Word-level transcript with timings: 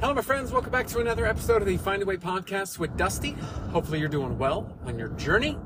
Hello, 0.00 0.14
my 0.14 0.22
friends. 0.22 0.52
Welcome 0.52 0.70
back 0.70 0.86
to 0.88 1.00
another 1.00 1.26
episode 1.26 1.60
of 1.60 1.66
the 1.66 1.76
Find 1.76 2.04
a 2.04 2.06
Way 2.06 2.18
podcast 2.18 2.78
with 2.78 2.96
Dusty. 2.96 3.32
Hopefully, 3.72 3.98
you're 3.98 4.08
doing 4.08 4.38
well 4.38 4.72
on 4.84 4.96
your 4.96 5.08
journey. 5.08 5.58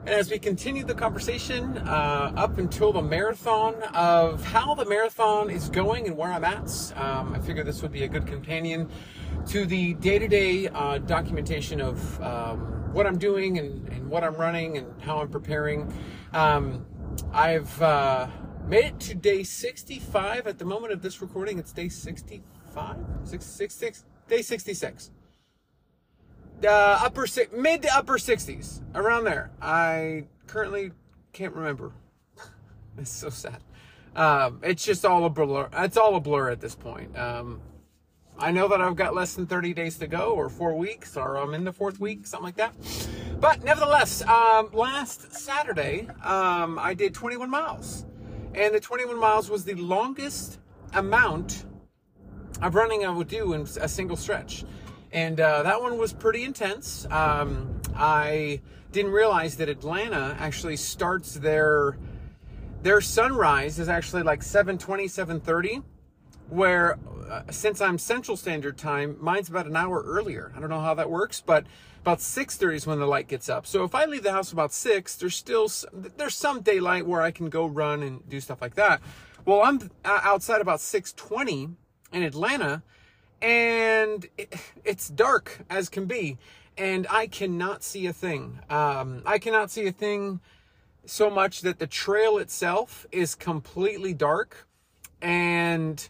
And 0.00 0.08
as 0.08 0.32
we 0.32 0.40
continue 0.40 0.82
the 0.82 0.96
conversation 0.96 1.78
uh, 1.78 2.32
up 2.34 2.58
until 2.58 2.92
the 2.92 3.02
marathon 3.02 3.80
of 3.94 4.44
how 4.44 4.74
the 4.74 4.84
marathon 4.84 5.48
is 5.48 5.68
going 5.68 6.08
and 6.08 6.16
where 6.16 6.32
I'm 6.32 6.42
at, 6.42 6.92
um, 6.96 7.34
I 7.34 7.38
figured 7.38 7.64
this 7.64 7.82
would 7.82 7.92
be 7.92 8.02
a 8.02 8.08
good 8.08 8.26
companion 8.26 8.90
to 9.46 9.64
the 9.64 9.94
day 9.94 10.18
to 10.18 10.26
day 10.26 10.66
documentation 11.06 11.80
of 11.80 12.20
um, 12.20 12.58
what 12.92 13.06
I'm 13.06 13.16
doing 13.16 13.60
and, 13.60 13.88
and, 13.90 14.10
what 14.10 14.24
I'm 14.24 14.34
running 14.34 14.78
and 14.78 15.00
how 15.02 15.20
I'm 15.20 15.28
preparing. 15.28 15.94
Um, 16.32 16.84
I've 17.32 17.80
uh, 17.80 18.26
made 18.66 18.86
it 18.86 18.98
to 18.98 19.14
day 19.14 19.44
65 19.44 20.48
at 20.48 20.58
the 20.58 20.64
moment 20.64 20.92
of 20.92 21.00
this 21.00 21.22
recording. 21.22 21.60
It's 21.60 21.72
day 21.72 21.88
65 21.88 22.40
five, 22.72 22.96
six, 23.24 23.44
six, 23.44 23.74
six, 23.74 24.04
day 24.28 24.42
66. 24.42 25.10
Uh, 26.64 26.68
upper 26.68 27.26
six, 27.26 27.52
mid 27.52 27.82
to 27.82 27.88
upper 27.94 28.18
60s, 28.18 28.80
around 28.94 29.24
there. 29.24 29.50
I 29.60 30.24
currently 30.46 30.92
can't 31.32 31.54
remember. 31.54 31.92
it's 32.98 33.10
so 33.10 33.30
sad. 33.30 33.58
Um, 34.14 34.60
it's 34.62 34.84
just 34.84 35.04
all 35.04 35.24
a 35.24 35.30
blur. 35.30 35.68
It's 35.72 35.96
all 35.96 36.14
a 36.16 36.20
blur 36.20 36.50
at 36.50 36.60
this 36.60 36.74
point. 36.74 37.16
Um, 37.18 37.60
I 38.38 38.50
know 38.50 38.68
that 38.68 38.80
I've 38.80 38.96
got 38.96 39.14
less 39.14 39.34
than 39.34 39.46
30 39.46 39.74
days 39.74 39.98
to 39.98 40.06
go, 40.06 40.32
or 40.32 40.48
four 40.48 40.74
weeks, 40.74 41.16
or 41.16 41.36
I'm 41.36 41.54
in 41.54 41.64
the 41.64 41.72
fourth 41.72 42.00
week, 42.00 42.26
something 42.26 42.44
like 42.44 42.56
that. 42.56 42.74
But 43.40 43.64
nevertheless, 43.64 44.22
um, 44.22 44.70
last 44.72 45.32
Saturday, 45.32 46.08
um, 46.22 46.78
I 46.78 46.94
did 46.94 47.14
21 47.14 47.50
miles. 47.50 48.06
And 48.54 48.74
the 48.74 48.80
21 48.80 49.18
miles 49.18 49.50
was 49.50 49.64
the 49.64 49.74
longest 49.74 50.58
amount 50.94 51.64
of 52.62 52.74
running 52.74 53.04
I 53.04 53.10
would 53.10 53.28
do 53.28 53.52
in 53.52 53.62
a 53.80 53.88
single 53.88 54.16
stretch. 54.16 54.64
And 55.12 55.38
uh, 55.40 55.62
that 55.64 55.80
one 55.82 55.98
was 55.98 56.12
pretty 56.12 56.44
intense. 56.44 57.06
Um, 57.10 57.80
I 57.94 58.60
didn't 58.92 59.12
realize 59.12 59.56
that 59.56 59.68
Atlanta 59.68 60.36
actually 60.38 60.76
starts 60.76 61.34
their 61.34 61.98
their 62.82 63.00
sunrise 63.00 63.78
is 63.78 63.88
actually 63.88 64.22
like 64.22 64.40
7:20, 64.40 65.04
7:30, 65.04 65.82
where 66.48 66.98
uh, 67.30 67.42
since 67.50 67.80
I'm 67.80 67.98
Central 67.98 68.36
Standard 68.36 68.76
Time, 68.76 69.16
mine's 69.20 69.48
about 69.48 69.66
an 69.66 69.76
hour 69.76 70.02
earlier. 70.02 70.52
I 70.56 70.60
don't 70.60 70.68
know 70.68 70.80
how 70.80 70.94
that 70.94 71.08
works, 71.08 71.40
but 71.44 71.64
about 72.00 72.18
6:30 72.18 72.74
is 72.74 72.86
when 72.86 72.98
the 72.98 73.06
light 73.06 73.28
gets 73.28 73.48
up. 73.48 73.66
So 73.66 73.84
if 73.84 73.94
I 73.94 74.04
leave 74.06 74.24
the 74.24 74.32
house 74.32 74.50
about 74.50 74.72
6, 74.72 75.16
there's 75.16 75.36
still 75.36 75.70
there's 75.92 76.34
some 76.34 76.62
daylight 76.62 77.06
where 77.06 77.22
I 77.22 77.30
can 77.30 77.48
go 77.48 77.66
run 77.66 78.02
and 78.02 78.28
do 78.28 78.40
stuff 78.40 78.60
like 78.60 78.74
that. 78.74 79.00
Well, 79.44 79.62
I'm 79.62 79.90
uh, 80.04 80.20
outside 80.22 80.60
about 80.60 80.80
6:20 80.80 81.76
in 82.12 82.22
Atlanta, 82.22 82.82
and 83.40 84.28
it, 84.38 84.54
it's 84.84 85.08
dark 85.08 85.64
as 85.68 85.88
can 85.88 86.06
be, 86.06 86.38
and 86.76 87.06
I 87.10 87.26
cannot 87.26 87.82
see 87.82 88.06
a 88.06 88.12
thing. 88.12 88.60
Um, 88.70 89.22
I 89.26 89.38
cannot 89.38 89.70
see 89.70 89.86
a 89.86 89.92
thing 89.92 90.40
so 91.04 91.28
much 91.28 91.62
that 91.62 91.78
the 91.78 91.86
trail 91.86 92.38
itself 92.38 93.06
is 93.10 93.34
completely 93.34 94.14
dark, 94.14 94.68
and 95.20 96.08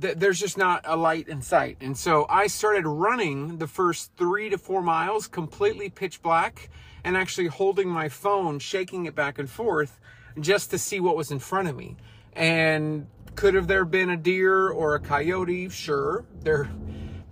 th- 0.00 0.16
there's 0.16 0.40
just 0.40 0.58
not 0.58 0.82
a 0.84 0.96
light 0.96 1.28
in 1.28 1.42
sight. 1.42 1.76
And 1.80 1.96
so 1.96 2.26
I 2.28 2.48
started 2.48 2.86
running 2.86 3.58
the 3.58 3.68
first 3.68 4.10
three 4.16 4.50
to 4.50 4.58
four 4.58 4.82
miles 4.82 5.28
completely 5.28 5.88
pitch 5.90 6.22
black, 6.22 6.70
and 7.04 7.16
actually 7.16 7.46
holding 7.46 7.88
my 7.88 8.08
phone, 8.08 8.58
shaking 8.58 9.06
it 9.06 9.14
back 9.14 9.38
and 9.38 9.48
forth, 9.48 10.00
just 10.40 10.70
to 10.70 10.78
see 10.78 10.98
what 10.98 11.16
was 11.16 11.30
in 11.30 11.38
front 11.38 11.68
of 11.68 11.76
me. 11.76 11.96
And 12.32 13.06
could 13.36 13.54
have 13.54 13.68
there 13.68 13.84
been 13.84 14.10
a 14.10 14.16
deer 14.16 14.70
or 14.70 14.94
a 14.94 15.00
coyote? 15.00 15.68
Sure. 15.68 16.24
They're 16.40 16.68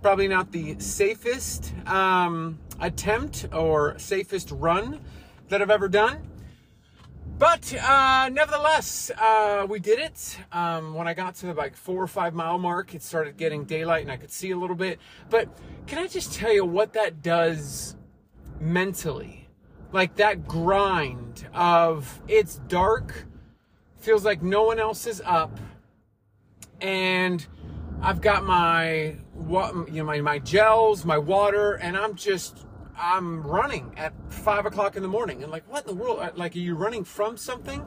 probably 0.01 0.27
not 0.27 0.51
the 0.51 0.79
safest 0.79 1.73
um, 1.87 2.59
attempt 2.79 3.47
or 3.51 3.97
safest 3.97 4.51
run 4.51 5.01
that 5.49 5.61
I've 5.61 5.71
ever 5.71 5.89
done. 5.89 6.29
But 7.37 7.73
uh, 7.73 8.29
nevertheless, 8.31 9.11
uh, 9.19 9.65
we 9.67 9.79
did 9.79 9.99
it. 9.99 10.37
Um, 10.51 10.93
when 10.93 11.07
I 11.07 11.13
got 11.13 11.35
to 11.35 11.47
the 11.47 11.53
like 11.53 11.75
four 11.75 12.01
or 12.01 12.07
five 12.07 12.33
mile 12.33 12.59
mark, 12.59 12.93
it 12.93 13.01
started 13.01 13.35
getting 13.35 13.65
daylight 13.65 14.03
and 14.03 14.11
I 14.11 14.15
could 14.15 14.31
see 14.31 14.51
a 14.51 14.57
little 14.57 14.75
bit. 14.75 14.99
But 15.29 15.49
can 15.87 15.97
I 15.97 16.07
just 16.07 16.33
tell 16.33 16.53
you 16.53 16.63
what 16.63 16.93
that 16.93 17.21
does 17.23 17.97
mentally? 18.59 19.49
Like 19.91 20.15
that 20.15 20.47
grind 20.47 21.47
of 21.53 22.21
it's 22.27 22.57
dark, 22.67 23.25
feels 23.97 24.23
like 24.23 24.43
no 24.43 24.63
one 24.63 24.79
else 24.79 25.07
is 25.07 25.21
up 25.25 25.59
and 26.81 27.45
I've 28.01 28.21
got 28.21 28.43
my 28.45 29.17
what 29.33 29.73
you 29.87 29.95
know 29.95 30.03
my 30.03 30.21
my 30.21 30.39
gels, 30.39 31.05
my 31.05 31.17
water, 31.17 31.73
and 31.73 31.97
I'm 31.97 32.15
just 32.15 32.65
I'm 32.97 33.41
running 33.41 33.93
at 33.97 34.13
five 34.29 34.65
o'clock 34.65 34.95
in 34.95 35.01
the 35.01 35.07
morning. 35.07 35.43
And 35.43 35.51
like, 35.51 35.69
what 35.69 35.87
in 35.87 35.95
the 35.95 36.01
world? 36.01 36.19
Like, 36.35 36.55
are 36.55 36.59
you 36.59 36.75
running 36.75 37.03
from 37.03 37.37
something? 37.37 37.85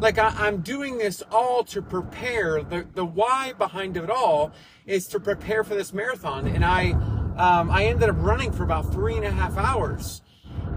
Like, 0.00 0.18
I, 0.18 0.48
am 0.48 0.58
doing 0.58 0.98
this 0.98 1.22
all 1.30 1.64
to 1.64 1.82
prepare. 1.82 2.62
The 2.62 2.86
the 2.94 3.04
why 3.04 3.54
behind 3.54 3.96
it 3.96 4.10
all 4.10 4.52
is 4.86 5.06
to 5.08 5.20
prepare 5.20 5.64
for 5.64 5.74
this 5.74 5.92
marathon. 5.92 6.46
And 6.46 6.64
I 6.64 6.92
um, 7.36 7.70
I 7.70 7.86
ended 7.86 8.08
up 8.08 8.16
running 8.18 8.52
for 8.52 8.62
about 8.62 8.92
three 8.92 9.16
and 9.16 9.24
a 9.24 9.30
half 9.30 9.56
hours. 9.56 10.22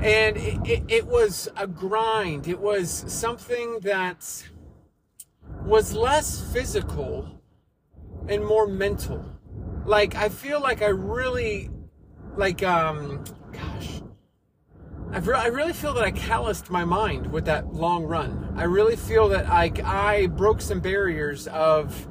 And 0.02 0.38
it, 0.38 0.60
it, 0.66 0.84
it 0.88 1.08
was 1.08 1.50
a 1.58 1.68
grind. 1.68 2.48
It 2.48 2.60
was 2.60 3.04
something 3.08 3.80
that 3.82 4.46
was 5.66 5.94
less 5.94 6.42
physical 6.54 7.39
and 8.30 8.46
more 8.46 8.68
mental. 8.68 9.26
Like 9.86 10.16
I 10.16 10.30
feel 10.30 10.62
like 10.62 10.82
I 10.82 10.90
really 10.90 11.70
like 12.38 12.64
um 12.64 13.24
gosh. 13.52 14.02
I, 15.12 15.18
re- 15.18 15.38
I 15.38 15.48
really 15.48 15.74
feel 15.74 15.94
that 15.96 16.04
I 16.04 16.12
calloused 16.12 16.70
my 16.70 16.86
mind 16.86 17.32
with 17.32 17.46
that 17.46 17.74
long 17.74 18.04
run. 18.04 18.54
I 18.56 18.64
really 18.66 18.96
feel 18.96 19.28
that 19.30 19.50
I, 19.50 19.72
I 19.84 20.28
broke 20.28 20.62
some 20.62 20.82
barriers 20.82 21.48
of 21.48 22.08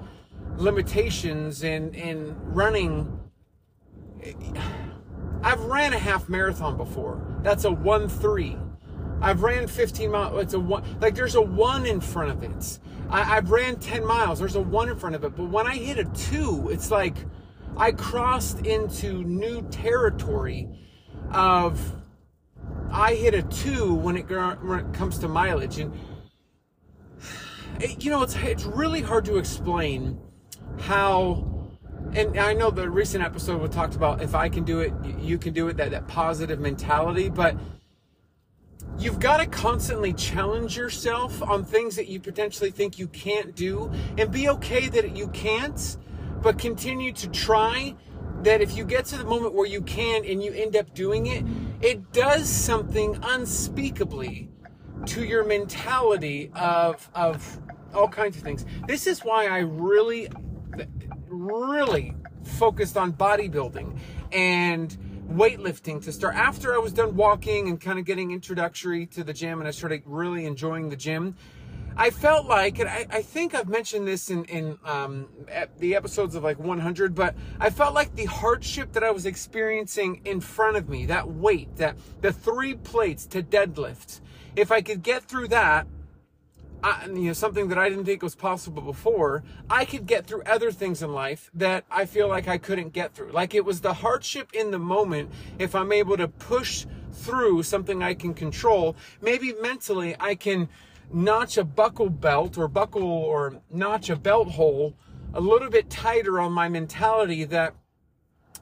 limitations 0.57 1.63
in, 1.63 1.95
in 1.95 2.35
running. 2.43 3.21
I've 5.45 5.61
ran 5.61 5.93
a 5.93 5.99
half 5.99 6.29
marathon 6.29 6.77
before. 6.77 7.39
That's 7.45 7.65
a 7.65 7.71
1 7.71 8.09
3. 8.09 8.57
I've 9.21 9.43
ran 9.43 9.69
15 9.69 10.11
miles. 10.11 10.43
It's 10.43 10.55
a 10.55 10.61
one, 10.61 10.85
like 11.01 11.15
there's 11.15 11.35
a 11.35 11.43
one 11.43 11.87
in 11.87 12.01
front 12.01 12.31
of 12.31 12.43
it. 12.43 12.79
I, 13.11 13.23
have 13.23 13.51
ran 13.51 13.77
10 13.77 14.05
miles. 14.05 14.39
There's 14.39 14.57
a 14.57 14.61
one 14.61 14.89
in 14.89 14.97
front 14.97 15.15
of 15.15 15.25
it. 15.25 15.37
But 15.37 15.49
when 15.49 15.67
I 15.67 15.77
hit 15.77 15.99
a 15.99 16.05
two, 16.05 16.69
it's 16.71 16.91
like 16.91 17.17
I 17.77 17.93
crossed 17.93 18.67
into 18.67 19.25
new 19.25 19.63
territory 19.71 20.69
of 21.33 21.81
I 22.91 23.15
hit 23.15 23.35
a 23.35 23.43
two 23.43 23.95
when 23.95 24.17
it, 24.17 24.29
when 24.63 24.81
it 24.81 24.93
comes 24.93 25.19
to 25.19 25.29
mileage. 25.29 25.79
And, 25.79 25.93
it, 27.81 28.05
you 28.05 28.11
know, 28.11 28.23
it's, 28.23 28.37
it's 28.37 28.65
really 28.65 29.01
hard 29.01 29.25
to 29.27 29.39
explain 29.39 30.21
how 30.79 31.59
and 32.15 32.39
I 32.39 32.55
know 32.55 32.71
the 32.71 32.89
recent 32.89 33.23
episode 33.23 33.61
we 33.61 33.69
talked 33.69 33.95
about 33.95 34.23
if 34.23 34.35
I 34.35 34.49
can 34.49 34.65
do 34.65 34.81
it, 34.81 34.93
you 35.21 35.37
can 35.37 35.53
do 35.53 35.69
it, 35.69 35.77
that, 35.77 35.91
that 35.91 36.09
positive 36.09 36.59
mentality, 36.59 37.29
but 37.29 37.57
You've 38.99 39.21
got 39.21 39.37
to 39.37 39.47
constantly 39.47 40.13
challenge 40.13 40.77
yourself 40.77 41.41
on 41.41 41.65
things 41.65 41.95
that 41.95 42.09
you 42.09 42.19
potentially 42.19 42.73
think 42.73 42.99
you 42.99 43.07
can't 43.07 43.55
do 43.55 43.93
and 44.17 44.33
be 44.33 44.49
okay 44.49 44.89
that 44.89 45.17
you 45.17 45.29
can't, 45.29 45.97
but 46.43 46.59
continue 46.59 47.13
to 47.13 47.29
try. 47.29 47.95
That 48.43 48.61
if 48.61 48.77
you 48.77 48.85
get 48.85 49.05
to 49.07 49.19
the 49.19 49.25
moment 49.25 49.55
where 49.55 49.67
you 49.67 49.83
can 49.83 50.25
and 50.25 50.43
you 50.43 50.53
end 50.53 50.77
up 50.77 50.95
doing 50.95 51.27
it, 51.27 51.45
it 51.81 52.13
does 52.13 52.49
something 52.49 53.19
unspeakably 53.23 54.49
to 55.07 55.25
your 55.25 55.45
mentality 55.45 56.51
of, 56.55 57.09
of 57.15 57.61
all 57.95 58.09
kinds 58.09 58.37
of 58.37 58.43
things. 58.43 58.65
This 58.87 59.07
is 59.07 59.21
why 59.21 59.47
I 59.47 59.59
really, 59.59 60.29
really 61.29 62.15
focused 62.45 62.97
on 62.97 63.13
bodybuilding 63.13 63.99
and 64.33 64.97
weightlifting 65.31 66.03
to 66.05 66.13
start 66.13 66.35
after 66.35 66.75
I 66.75 66.79
was 66.79 66.93
done 66.93 67.15
walking 67.15 67.69
and 67.69 67.81
kind 67.81 67.99
of 67.99 68.05
getting 68.05 68.31
introductory 68.31 69.07
to 69.07 69.23
the 69.23 69.33
gym 69.33 69.59
and 69.59 69.69
I 69.69 69.71
started 69.71 70.03
really 70.07 70.47
enjoying 70.47 70.89
the 70.89 70.97
gym. 70.97 71.37
I 71.97 72.11
felt 72.11 72.47
like, 72.47 72.79
and 72.79 72.89
I, 72.89 73.07
I 73.11 73.23
think 73.23 73.57
I've 73.57 73.69
mentioned 73.69 74.07
this 74.07 74.31
in, 74.31 74.45
in 74.45 74.79
um, 74.85 75.27
the 75.79 75.97
episodes 75.97 76.37
of 76.37 76.45
like 76.45 76.59
100, 76.59 77.13
but 77.13 77.35
I 77.59 77.71
felt 77.71 77.93
like 77.93 78.15
the 78.15 78.27
hardship 78.27 78.93
that 78.93 79.03
I 79.03 79.11
was 79.11 79.27
experiencing 79.27 80.21
in 80.25 80.41
front 80.41 80.77
of 80.77 80.89
me, 80.89 81.07
that 81.07 81.29
weight, 81.29 81.75
that 81.77 81.97
the 82.21 82.33
three 82.33 82.75
plates 82.75 83.27
to 83.27 83.43
deadlift, 83.43 84.21
if 84.55 84.71
I 84.71 84.81
could 84.81 85.03
get 85.03 85.25
through 85.25 85.49
that, 85.49 85.89
I, 86.83 87.07
you 87.07 87.27
know, 87.27 87.33
something 87.33 87.69
that 87.69 87.79
I 87.79 87.89
didn't 87.89 88.05
think 88.05 88.23
was 88.23 88.35
possible 88.35 88.83
before, 88.83 89.43
I 89.69 89.85
could 89.85 90.07
get 90.07 90.27
through 90.27 90.43
other 90.43 90.71
things 90.71 91.03
in 91.03 91.13
life 91.13 91.51
that 91.55 91.85
I 91.91 92.05
feel 92.05 92.29
like 92.29 92.47
I 92.47 92.59
couldn't 92.59 92.93
get 92.93 93.15
through. 93.15 93.33
Like 93.33 93.55
it 93.55 93.65
was 93.65 93.81
the 93.81 93.95
hardship 93.95 94.51
in 94.55 94.71
the 94.71 94.79
moment. 94.79 95.31
If 95.59 95.75
I'm 95.75 95.93
able 95.93 96.17
to 96.17 96.29
push 96.29 96.87
through 97.13 97.65
something 97.65 98.03
I 98.03 98.15
can 98.15 98.33
control, 98.33 98.95
maybe 99.21 99.53
mentally 99.61 100.15
I 100.21 100.35
can 100.37 100.69
notch 101.13 101.57
a 101.57 101.65
buckle 101.65 102.11
belt 102.11 102.59
or 102.59 102.69
buckle 102.69 103.03
or 103.03 103.61
notch 103.71 104.11
a 104.11 104.17
belt 104.17 104.49
hole 104.51 104.95
a 105.35 105.41
little 105.41 105.71
bit 105.71 105.91
tighter 105.91 106.41
on 106.41 106.53
my 106.53 106.69
mentality 106.69 107.45
that 107.45 107.75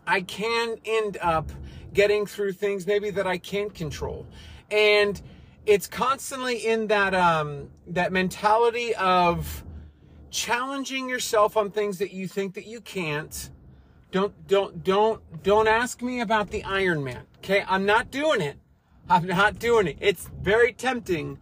I 0.06 0.20
can 0.20 0.76
end 0.84 1.18
up 1.20 1.50
getting 1.92 2.26
through 2.26 2.52
things 2.52 2.86
maybe 2.86 3.10
that 3.10 3.26
I 3.26 3.38
can't 3.38 3.74
control. 3.74 4.26
And 4.70 5.20
it's 5.66 5.88
constantly 5.88 6.64
in 6.64 6.86
that 6.86 7.14
um 7.14 7.68
that 7.88 8.12
mentality 8.12 8.94
of 8.94 9.64
challenging 10.30 11.08
yourself 11.08 11.56
on 11.56 11.70
things 11.70 11.98
that 11.98 12.12
you 12.12 12.28
think 12.28 12.54
that 12.54 12.66
you 12.66 12.80
can't. 12.80 13.50
Don't 14.12 14.32
don't 14.46 14.84
don't 14.84 15.42
don't 15.42 15.68
ask 15.68 16.00
me 16.00 16.20
about 16.20 16.50
the 16.50 16.62
Ironman. 16.62 17.22
Okay? 17.38 17.64
I'm 17.68 17.84
not 17.84 18.10
doing 18.10 18.40
it. 18.40 18.56
I'm 19.08 19.26
not 19.26 19.58
doing 19.58 19.86
it. 19.86 19.98
It's 20.00 20.28
very 20.40 20.72
tempting, 20.72 21.38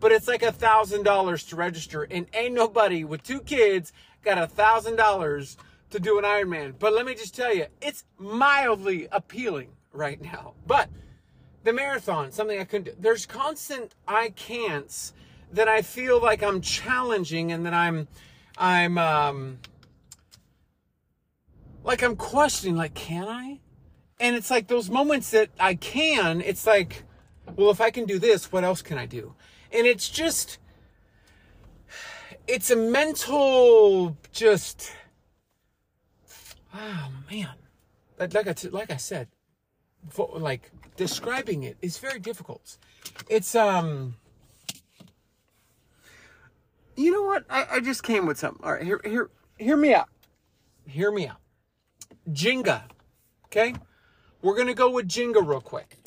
but 0.00 0.12
it's 0.12 0.28
like 0.28 0.42
a 0.42 0.52
thousand 0.52 1.04
dollars 1.04 1.44
to 1.46 1.56
register, 1.56 2.04
and 2.04 2.26
ain't 2.34 2.54
nobody 2.54 3.04
with 3.04 3.22
two 3.22 3.40
kids 3.40 3.92
got 4.22 4.38
a 4.38 4.46
thousand 4.46 4.96
dollars 4.96 5.56
to 5.90 5.98
do 5.98 6.18
an 6.18 6.24
Ironman. 6.24 6.74
But 6.78 6.92
let 6.92 7.06
me 7.06 7.14
just 7.14 7.34
tell 7.34 7.54
you, 7.54 7.66
it's 7.80 8.04
mildly 8.18 9.08
appealing 9.10 9.70
right 9.92 10.20
now. 10.20 10.54
But 10.66 10.88
the 11.62 11.72
marathon, 11.72 12.32
something 12.32 12.58
I 12.58 12.64
couldn't 12.64 12.84
do. 12.84 12.92
There's 12.98 13.26
constant 13.26 13.94
I 14.06 14.30
can'ts 14.30 15.12
that 15.52 15.68
I 15.68 15.82
feel 15.82 16.20
like 16.20 16.42
I'm 16.42 16.60
challenging 16.60 17.52
and 17.52 17.66
that 17.66 17.74
I'm 17.74 18.08
I'm 18.56 18.98
um 18.98 19.58
like 21.82 22.02
I'm 22.02 22.16
questioning, 22.16 22.76
like, 22.76 22.94
can 22.94 23.26
I? 23.26 23.60
And 24.18 24.36
it's 24.36 24.50
like 24.50 24.68
those 24.68 24.90
moments 24.90 25.30
that 25.30 25.48
I 25.58 25.74
can, 25.74 26.42
it's 26.42 26.66
like, 26.66 27.04
well, 27.56 27.70
if 27.70 27.80
I 27.80 27.90
can 27.90 28.04
do 28.04 28.18
this, 28.18 28.52
what 28.52 28.64
else 28.64 28.82
can 28.82 28.98
I 28.98 29.06
do? 29.06 29.34
And 29.72 29.86
it's 29.86 30.08
just 30.08 30.58
it's 32.46 32.70
a 32.70 32.76
mental 32.76 34.16
just 34.32 34.92
oh 36.74 37.08
man 37.30 37.54
like 38.18 38.34
I, 38.34 38.54
like 38.70 38.90
I 38.90 38.96
said 38.96 39.28
like 40.16 40.70
describing 40.96 41.62
it 41.62 41.76
is 41.82 41.98
very 41.98 42.18
difficult. 42.18 42.76
It's 43.28 43.54
um 43.54 44.16
you 46.96 47.10
know 47.10 47.22
what? 47.22 47.44
I, 47.48 47.66
I 47.72 47.80
just 47.80 48.02
came 48.02 48.26
with 48.26 48.38
something. 48.38 48.64
All 48.64 48.72
right 48.72 48.82
here 48.82 49.00
here 49.04 49.30
hear 49.58 49.76
me 49.76 49.94
out. 49.94 50.08
Hear 50.86 51.10
me 51.10 51.28
out. 51.28 51.40
Jenga 52.28 52.82
okay? 53.46 53.74
We're 54.42 54.56
gonna 54.56 54.74
go 54.74 54.90
with 54.90 55.08
jenga 55.08 55.46
real 55.46 55.60
quick 55.60 55.99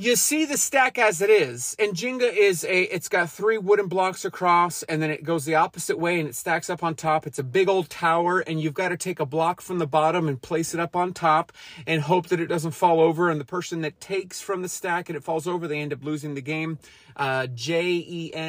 you 0.00 0.14
see 0.14 0.44
the 0.44 0.56
stack 0.56 0.96
as 0.96 1.20
it 1.20 1.28
is 1.28 1.74
and 1.80 1.92
jenga 1.92 2.32
is 2.32 2.62
a 2.62 2.82
it's 2.94 3.08
got 3.08 3.28
three 3.28 3.58
wooden 3.58 3.88
blocks 3.88 4.24
across 4.24 4.84
and 4.84 5.02
then 5.02 5.10
it 5.10 5.24
goes 5.24 5.44
the 5.44 5.56
opposite 5.56 5.98
way 5.98 6.20
and 6.20 6.28
it 6.28 6.36
stacks 6.36 6.70
up 6.70 6.84
on 6.84 6.94
top. 6.94 7.26
It's 7.26 7.40
a 7.40 7.42
big 7.42 7.68
old 7.68 7.90
tower 7.90 8.38
and 8.38 8.60
you've 8.60 8.74
got 8.74 8.90
to 8.90 8.96
take 8.96 9.18
a 9.18 9.26
block 9.26 9.60
from 9.60 9.78
the 9.78 9.88
bottom 9.88 10.28
and 10.28 10.40
place 10.40 10.72
it 10.72 10.78
up 10.78 10.94
on 10.94 11.12
top 11.12 11.50
and 11.84 12.00
hope 12.00 12.28
that 12.28 12.38
it 12.38 12.46
doesn't 12.46 12.70
fall 12.70 13.00
over. 13.00 13.28
And 13.28 13.40
the 13.40 13.44
person 13.44 13.80
that 13.80 14.00
takes 14.00 14.40
from 14.40 14.62
the 14.62 14.68
stack 14.68 15.08
and 15.08 15.16
it 15.16 15.24
falls 15.24 15.48
over 15.48 15.66
they 15.66 15.80
end 15.80 15.92
up 15.92 16.04
losing 16.04 16.34
the 16.34 16.42
game. 16.42 16.78
Uh, 17.16 17.48
j-e-n-g-a 17.48 18.42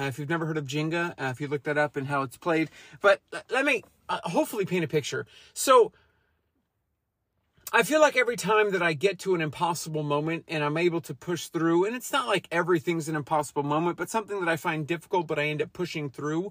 uh, 0.00 0.04
if 0.04 0.18
you've 0.18 0.28
never 0.28 0.44
heard 0.44 0.58
of 0.58 0.64
jenga 0.66 1.10
uh, 1.20 1.26
if 1.26 1.40
you 1.40 1.46
look 1.46 1.62
that 1.62 1.78
up 1.78 1.94
and 1.96 2.08
how 2.08 2.22
it's 2.22 2.36
played. 2.36 2.68
But 3.00 3.20
let 3.48 3.64
me 3.64 3.84
uh, 4.08 4.18
hopefully 4.24 4.64
paint 4.64 4.84
a 4.84 4.88
picture. 4.88 5.24
So 5.54 5.92
I 7.70 7.82
feel 7.82 8.00
like 8.00 8.16
every 8.16 8.36
time 8.36 8.70
that 8.70 8.82
I 8.82 8.94
get 8.94 9.18
to 9.20 9.34
an 9.34 9.42
impossible 9.42 10.02
moment 10.02 10.44
and 10.48 10.64
I'm 10.64 10.78
able 10.78 11.02
to 11.02 11.14
push 11.14 11.48
through, 11.48 11.84
and 11.84 11.94
it's 11.94 12.10
not 12.10 12.26
like 12.26 12.48
everything's 12.50 13.10
an 13.10 13.16
impossible 13.16 13.62
moment, 13.62 13.98
but 13.98 14.08
something 14.08 14.40
that 14.40 14.48
I 14.48 14.56
find 14.56 14.86
difficult, 14.86 15.26
but 15.26 15.38
I 15.38 15.48
end 15.48 15.60
up 15.60 15.74
pushing 15.74 16.08
through, 16.08 16.50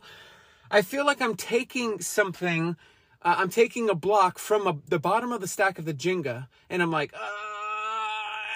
I 0.69 0.84
feel 0.84 1.08
like 1.08 1.19
I'm 1.19 1.36
taking 1.36 2.02
something, 2.02 2.75
uh, 3.24 3.36
I'm 3.40 3.50
taking 3.50 3.90
a 3.90 3.96
block 3.96 4.38
from 4.38 4.68
a, 4.68 4.78
the 4.88 5.00
bottom 5.00 5.31
of 5.31 5.42
the 5.42 5.48
stack 5.48 5.80
of 5.80 5.86
the 5.86 5.94
Jenga, 5.94 6.50
and 6.69 6.84
I'm 6.84 6.92
like, 6.92 7.14
uh, 7.16 7.18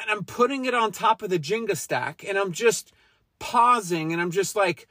and 0.03 0.11
I'm 0.11 0.23
putting 0.23 0.65
it 0.65 0.75
on 0.75 0.91
top 0.91 1.23
of 1.23 1.31
the 1.31 1.39
Jenga 1.39 1.75
stack, 1.75 2.23
and 2.27 2.37
I'm 2.37 2.51
just 2.51 2.93
pausing, 3.39 4.13
and 4.13 4.21
I'm 4.21 4.31
just 4.31 4.55
like, 4.55 4.87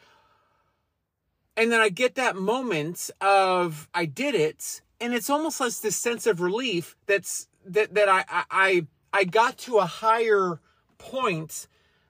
and 1.56 1.70
then 1.70 1.80
I 1.80 1.88
get 1.88 2.16
that 2.16 2.34
moment 2.34 3.10
of 3.20 3.88
I 3.94 4.06
did 4.06 4.34
it, 4.34 4.80
and 5.00 5.14
it's 5.14 5.30
almost 5.30 5.60
like 5.60 5.72
this 5.74 5.96
sense 5.96 6.26
of 6.26 6.40
relief 6.40 6.96
that's 7.06 7.46
that 7.64 7.94
that 7.94 8.08
I 8.08 8.24
I 8.50 8.86
I 9.12 9.24
got 9.24 9.58
to 9.58 9.78
a 9.78 9.86
higher 9.86 10.60
point 10.98 11.66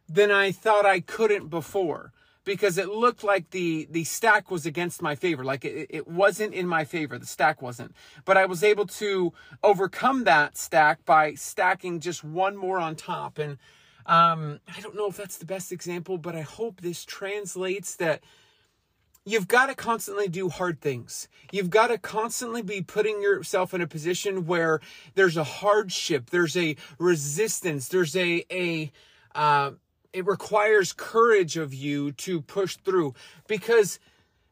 than 0.09 0.31
I 0.31 0.53
thought 0.53 0.87
I 0.87 1.01
couldn't 1.01 1.49
before 1.49 2.13
because 2.45 2.79
it 2.79 2.89
looked 2.89 3.23
like 3.23 3.51
the 3.51 3.87
the 3.91 4.05
stack 4.05 4.51
was 4.51 4.67
against 4.67 5.03
my 5.03 5.15
favor. 5.15 5.45
Like 5.45 5.65
it, 5.65 5.87
it 5.91 6.09
wasn't 6.09 6.55
in 6.55 6.67
my 6.67 6.85
favor. 6.85 7.19
The 7.19 7.27
stack 7.27 7.63
wasn't. 7.63 7.95
But 8.25 8.37
i 8.37 8.47
was 8.47 8.65
able 8.65 8.87
to 8.87 9.33
overcome 9.63 10.25
that 10.25 10.57
stack 10.57 11.05
by 11.05 11.35
stacking 11.35 12.01
just 12.01 12.25
one 12.25 12.57
more 12.57 12.79
on 12.79 12.97
top. 12.97 13.39
And 13.39 13.59
um, 14.07 14.61
i 14.77 14.81
don't 14.81 14.97
know 14.97 15.07
if 15.09 15.17
that's 15.17 15.37
the 15.37 15.45
best 15.45 15.73
example 15.73 16.19
but 16.19 16.35
i 16.35 16.41
hope 16.41 16.81
this 16.81 17.05
translates 17.05 17.97
that 17.97 18.23
you've 19.25 19.49
got 19.49 19.67
to 19.67 19.75
constantly 19.75 20.29
do 20.29 20.49
hard 20.49 20.81
things. 20.81 21.29
You've 21.53 21.71
got 21.71 21.89
to 21.89 21.99
constantly 21.99 22.63
be 22.63 22.83
putting 22.83 23.23
yourself 23.23 23.75
in 23.75 23.81
a 23.81 23.87
position 23.87 24.47
where 24.47 24.81
there's 25.15 25.37
a 25.37 25.45
hardship, 25.45 26.31
there's 26.31 26.57
a 26.57 26.77
resistance, 26.99 27.89
there's 27.89 28.17
a 28.17 28.45
a 28.51 28.93
uh, 29.35 29.73
it 30.13 30.27
requires 30.27 30.93
courage 30.93 31.57
of 31.57 31.73
you 31.73 32.13
to 32.13 32.41
push 32.41 32.77
through 32.77 33.15
because 33.47 33.99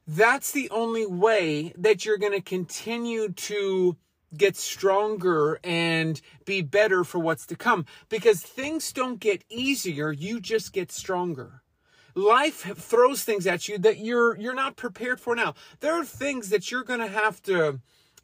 that's 0.07 0.53
the 0.53 0.71
only 0.71 1.07
way 1.07 1.73
that 1.77 2.05
you're 2.05 2.19
going 2.19 2.33
to 2.33 2.41
continue 2.41 3.31
to 3.31 3.97
get 4.37 4.57
stronger 4.57 5.59
and 5.65 6.21
be 6.45 6.63
better 6.63 7.03
for 7.03 7.19
what's 7.19 7.47
to 7.47 7.57
come 7.57 7.87
because 8.09 8.43
things 8.43 8.93
don't 8.93 9.21
get 9.21 9.43
easier 9.49 10.13
you 10.13 10.39
just 10.39 10.73
get 10.73 10.93
stronger 10.93 11.63
life 12.19 12.77
throws 12.77 13.23
things 13.23 13.47
at 13.47 13.69
you 13.69 13.79
that 13.79 13.99
you're 13.99 14.37
you're 14.37 14.55
not 14.55 14.77
prepared 14.77 15.21
for 15.21 15.37
now. 15.37 15.55
There 15.81 15.93
are 15.93 16.05
things 16.05 16.51
that 16.51 16.71
you're 16.71 16.83
going 16.83 17.01
to 17.01 17.09
have 17.09 17.41
to 17.45 17.81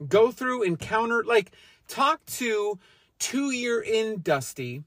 go 0.09 0.33
through, 0.33 0.63
encounter. 0.63 1.23
Like 1.25 1.53
talk 1.87 2.25
to 2.27 2.79
two 3.19 3.53
year 3.53 3.81
in 3.81 4.21
Dusty, 4.21 4.83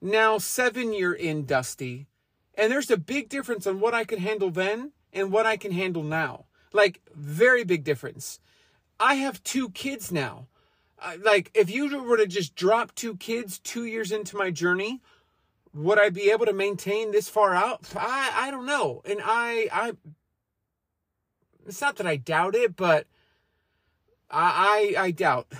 now 0.00 0.38
seven 0.38 0.92
year 0.92 1.12
in 1.12 1.44
Dusty, 1.44 2.06
and 2.54 2.70
there's 2.70 2.90
a 2.90 2.96
big 2.96 3.28
difference 3.28 3.66
on 3.66 3.80
what 3.80 3.94
I 3.94 4.04
could 4.04 4.20
handle 4.20 4.50
then 4.50 4.92
and 5.12 5.32
what 5.32 5.46
I 5.46 5.56
can 5.56 5.72
handle 5.72 6.04
now. 6.04 6.44
Like 6.72 7.00
very 7.14 7.64
big 7.64 7.82
difference. 7.82 8.38
I 9.00 9.14
have 9.14 9.42
two 9.42 9.70
kids 9.70 10.12
now. 10.12 10.46
like 11.22 11.50
if 11.54 11.70
you 11.70 12.02
were 12.02 12.16
to 12.16 12.26
just 12.26 12.54
drop 12.54 12.94
two 12.94 13.16
kids 13.16 13.58
two 13.58 13.84
years 13.84 14.12
into 14.12 14.36
my 14.36 14.50
journey, 14.50 15.02
would 15.76 15.98
I 15.98 16.08
be 16.08 16.30
able 16.30 16.46
to 16.46 16.54
maintain 16.54 17.12
this 17.12 17.28
far 17.28 17.54
out? 17.54 17.94
I 17.94 18.32
I 18.34 18.50
don't 18.50 18.66
know. 18.66 19.02
And 19.04 19.20
I 19.22 19.68
I 19.70 19.92
it's 21.66 21.80
not 21.80 21.96
that 21.96 22.06
I 22.06 22.16
doubt 22.16 22.54
it, 22.54 22.76
but 22.76 23.06
I 24.30 24.94
I, 24.96 25.02
I 25.04 25.10
doubt. 25.10 25.52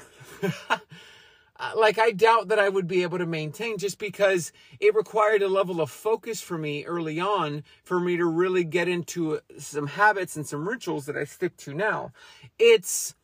like 1.76 1.98
I 1.98 2.12
doubt 2.12 2.48
that 2.48 2.58
I 2.58 2.70
would 2.70 2.86
be 2.86 3.02
able 3.02 3.18
to 3.18 3.26
maintain 3.26 3.76
just 3.76 3.98
because 3.98 4.52
it 4.80 4.94
required 4.94 5.42
a 5.42 5.48
level 5.48 5.82
of 5.82 5.90
focus 5.90 6.40
for 6.40 6.56
me 6.56 6.84
early 6.86 7.20
on 7.20 7.62
for 7.84 8.00
me 8.00 8.16
to 8.16 8.24
really 8.24 8.64
get 8.64 8.88
into 8.88 9.40
some 9.58 9.86
habits 9.86 10.34
and 10.34 10.46
some 10.46 10.66
rituals 10.66 11.04
that 11.06 11.16
I 11.16 11.24
stick 11.24 11.58
to 11.58 11.74
now. 11.74 12.12
It's 12.58 13.14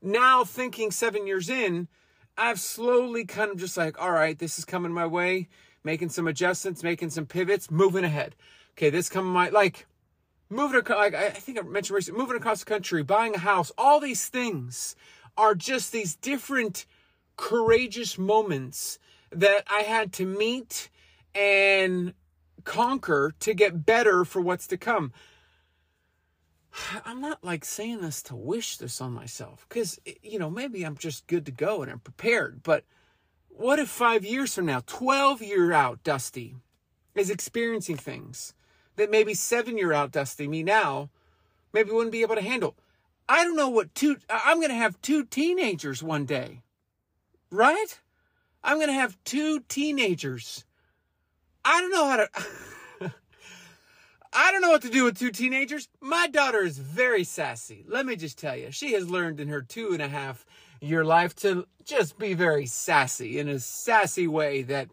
now 0.00 0.44
thinking 0.44 0.92
7 0.92 1.26
years 1.26 1.48
in, 1.48 1.88
I've 2.36 2.60
slowly 2.60 3.24
kind 3.24 3.50
of 3.50 3.58
just 3.58 3.76
like, 3.76 4.00
all 4.00 4.12
right, 4.12 4.38
this 4.38 4.58
is 4.58 4.64
coming 4.64 4.92
my 4.92 5.06
way 5.06 5.48
making 5.84 6.10
some 6.10 6.26
adjustments, 6.26 6.82
making 6.82 7.10
some 7.10 7.26
pivots, 7.26 7.70
moving 7.70 8.04
ahead. 8.04 8.34
Okay, 8.72 8.90
this 8.90 9.08
coming 9.08 9.32
my 9.32 9.48
like 9.48 9.86
moving 10.48 10.82
like 10.88 11.14
I 11.14 11.30
think 11.30 11.58
I 11.58 11.62
mentioned 11.62 11.94
recently, 11.94 12.20
moving 12.20 12.36
across 12.36 12.60
the 12.60 12.66
country, 12.66 13.02
buying 13.02 13.34
a 13.34 13.38
house, 13.38 13.72
all 13.76 14.00
these 14.00 14.28
things 14.28 14.96
are 15.36 15.54
just 15.54 15.92
these 15.92 16.16
different 16.16 16.86
courageous 17.36 18.18
moments 18.18 18.98
that 19.30 19.64
I 19.70 19.80
had 19.80 20.12
to 20.14 20.26
meet 20.26 20.90
and 21.34 22.14
conquer 22.64 23.32
to 23.40 23.54
get 23.54 23.86
better 23.86 24.24
for 24.24 24.40
what's 24.40 24.66
to 24.68 24.76
come. 24.76 25.12
I'm 27.04 27.20
not 27.20 27.42
like 27.42 27.64
saying 27.64 28.00
this 28.00 28.22
to 28.24 28.36
wish 28.36 28.76
this 28.76 29.00
on 29.00 29.12
myself 29.12 29.66
because, 29.68 29.98
you 30.22 30.38
know, 30.38 30.50
maybe 30.50 30.84
I'm 30.84 30.96
just 30.96 31.26
good 31.26 31.46
to 31.46 31.52
go 31.52 31.82
and 31.82 31.90
I'm 31.90 32.00
prepared, 32.00 32.62
but 32.62 32.84
what 33.58 33.80
if 33.80 33.88
five 33.88 34.24
years 34.24 34.54
from 34.54 34.66
now, 34.66 34.82
12 34.86 35.42
year 35.42 35.72
out 35.72 36.04
Dusty 36.04 36.54
is 37.16 37.28
experiencing 37.28 37.96
things 37.96 38.54
that 38.94 39.10
maybe 39.10 39.34
seven 39.34 39.76
year 39.76 39.92
out 39.92 40.12
Dusty, 40.12 40.46
me 40.46 40.62
now, 40.62 41.10
maybe 41.72 41.90
wouldn't 41.90 42.12
be 42.12 42.22
able 42.22 42.36
to 42.36 42.40
handle? 42.40 42.76
I 43.28 43.42
don't 43.42 43.56
know 43.56 43.68
what 43.68 43.94
two, 43.96 44.16
I'm 44.30 44.58
going 44.58 44.68
to 44.68 44.74
have 44.74 45.02
two 45.02 45.24
teenagers 45.24 46.04
one 46.04 46.24
day, 46.24 46.62
right? 47.50 48.00
I'm 48.62 48.76
going 48.76 48.88
to 48.88 48.92
have 48.92 49.18
two 49.24 49.60
teenagers. 49.68 50.64
I 51.64 51.80
don't 51.80 51.90
know 51.90 52.06
how 52.06 52.16
to. 52.16 52.28
I 54.32 54.52
don't 54.52 54.60
know 54.60 54.70
what 54.70 54.82
to 54.82 54.90
do 54.90 55.04
with 55.04 55.18
two 55.18 55.30
teenagers. 55.30 55.88
My 56.00 56.28
daughter 56.28 56.62
is 56.62 56.78
very 56.78 57.24
sassy. 57.24 57.84
Let 57.88 58.06
me 58.06 58.14
just 58.14 58.38
tell 58.38 58.56
you, 58.56 58.70
she 58.70 58.92
has 58.92 59.10
learned 59.10 59.40
in 59.40 59.48
her 59.48 59.62
two 59.62 59.90
and 59.92 60.02
a 60.02 60.08
half 60.08 60.46
year 60.80 61.04
life 61.04 61.34
to 61.36 61.66
just 61.84 62.18
be 62.18 62.34
very 62.34 62.66
sassy 62.66 63.38
in 63.38 63.48
a 63.48 63.58
sassy 63.58 64.26
way 64.26 64.62
that 64.62 64.88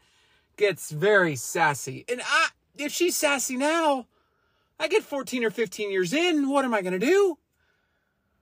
gets 0.58 0.92
very 0.92 1.36
sassy. 1.36 2.06
And 2.10 2.22
I, 2.26 2.48
if 2.78 2.92
she's 2.92 3.16
sassy 3.16 3.58
now, 3.58 4.08
I 4.80 4.88
get 4.88 5.04
14 5.04 5.44
or 5.44 5.50
15 5.50 5.92
years 5.92 6.14
in, 6.14 6.50
what 6.50 6.66
am 6.66 6.74
I 6.74 6.82
going 6.82 7.00
to 7.00 7.06
do? 7.06 7.38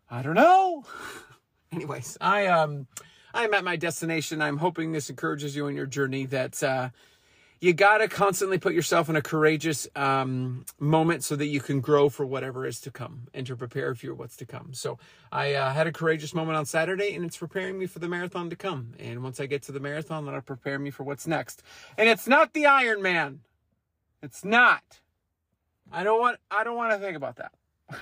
I 0.09 0.21
don't 0.21 0.35
know. 0.35 0.85
Anyways, 1.71 2.17
I, 2.21 2.47
um, 2.47 2.87
I'm 3.33 3.53
at 3.53 3.63
my 3.63 3.75
destination. 3.75 4.41
I'm 4.41 4.57
hoping 4.57 4.91
this 4.91 5.09
encourages 5.09 5.55
you 5.55 5.65
on 5.65 5.75
your 5.75 5.87
journey 5.87 6.25
that, 6.27 6.61
uh, 6.61 6.89
you 7.63 7.71
got 7.71 7.99
to 7.99 8.09
constantly 8.09 8.57
put 8.57 8.73
yourself 8.73 9.07
in 9.07 9.15
a 9.15 9.21
courageous 9.21 9.87
um, 9.95 10.65
moment 10.81 11.23
so 11.23 11.33
that 11.37 11.45
you 11.45 11.61
can 11.61 11.79
grow 11.79 12.09
for 12.09 12.25
whatever 12.25 12.65
is 12.65 12.81
to 12.81 12.91
come 12.91 13.29
and 13.33 13.47
to 13.47 13.55
prepare 13.55 13.95
for 13.95 14.13
what's 14.13 14.35
to 14.35 14.45
come. 14.45 14.73
So 14.73 14.99
I 15.31 15.53
uh, 15.53 15.71
had 15.71 15.87
a 15.87 15.93
courageous 15.93 16.33
moment 16.33 16.57
on 16.57 16.65
Saturday, 16.65 17.15
and 17.15 17.23
it's 17.23 17.37
preparing 17.37 17.79
me 17.79 17.85
for 17.85 17.99
the 17.99 18.09
marathon 18.09 18.49
to 18.49 18.57
come. 18.57 18.91
And 18.99 19.23
once 19.23 19.39
I 19.39 19.45
get 19.45 19.61
to 19.63 19.71
the 19.71 19.79
marathon, 19.79 20.25
that'll 20.25 20.41
prepare 20.41 20.77
me 20.77 20.89
for 20.89 21.03
what's 21.03 21.25
next. 21.25 21.63
And 21.97 22.09
it's 22.09 22.27
not 22.27 22.51
the 22.51 22.63
Ironman. 22.63 23.37
It's 24.21 24.43
not. 24.43 24.99
I 25.89 26.03
don't 26.03 26.19
want. 26.19 26.39
I 26.51 26.65
don't 26.65 26.75
want 26.75 26.91
to 26.91 26.97
think 26.97 27.15
about 27.15 27.37
that. 27.37 27.53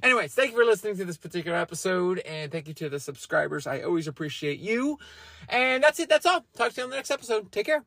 Anyways, 0.00 0.32
thank 0.32 0.52
you 0.52 0.58
for 0.58 0.64
listening 0.64 0.96
to 0.98 1.04
this 1.04 1.16
particular 1.16 1.58
episode, 1.58 2.20
and 2.20 2.52
thank 2.52 2.68
you 2.68 2.74
to 2.74 2.88
the 2.88 3.00
subscribers. 3.00 3.66
I 3.66 3.80
always 3.80 4.06
appreciate 4.06 4.60
you. 4.60 5.00
And 5.48 5.82
that's 5.82 5.98
it. 5.98 6.08
That's 6.08 6.24
all. 6.24 6.44
Talk 6.56 6.72
to 6.74 6.82
you 6.82 6.84
on 6.84 6.90
the 6.90 6.96
next 6.96 7.10
episode. 7.10 7.50
Take 7.50 7.66
care. 7.66 7.84